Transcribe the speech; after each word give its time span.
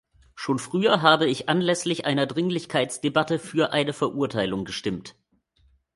Schon 0.33 0.57
früher 0.57 1.03
habe 1.03 1.27
ich 1.27 1.47
anlässlich 1.47 2.05
einer 2.07 2.25
Dringlichkeitsdebatte 2.25 3.37
für 3.37 3.71
eine 3.71 3.93
Verurteilung 3.93 4.65
gestimmt. 4.65 5.15